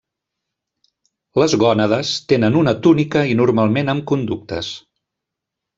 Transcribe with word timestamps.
Les 1.43 1.55
gònades 1.65 2.15
tenen 2.33 2.59
una 2.65 2.75
túnica 2.87 3.25
i 3.35 3.39
normalment 3.45 3.95
amb 3.95 4.07
conductes. 4.15 4.77